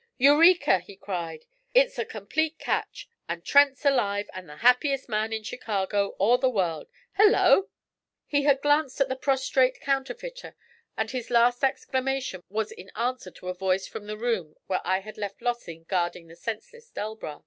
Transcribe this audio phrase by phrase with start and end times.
[0.17, 1.45] 'Eureka!' he cried.
[1.75, 6.49] 'It's a complete catch; and Trent's alive, and the happiest man in Chicago, or the
[6.49, 6.89] world.
[7.17, 7.69] Hello!'
[8.25, 10.55] He had glanced at the prostrate counterfeiter,
[10.97, 15.01] and his last exclamation was in answer to a voice from the room where I
[15.01, 17.39] had left Lossing guarding the senseless Delbras.